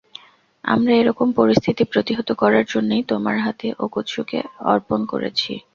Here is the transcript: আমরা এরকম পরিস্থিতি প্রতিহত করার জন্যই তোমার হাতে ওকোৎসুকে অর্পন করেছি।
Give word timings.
আমরা 0.63 0.93
এরকম 0.95 1.27
পরিস্থিতি 1.39 1.83
প্রতিহত 1.91 2.29
করার 2.41 2.65
জন্যই 2.65 3.03
তোমার 3.11 3.35
হাতে 3.45 3.67
ওকোৎসুকে 3.79 4.39
অর্পন 4.65 4.99
করেছি। 5.05 5.51